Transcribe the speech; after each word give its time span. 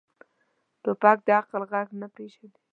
توپک 0.83 1.17
د 1.27 1.29
عقل 1.39 1.61
غږ 1.71 1.87
نه 2.01 2.07
پېژني. 2.15 2.51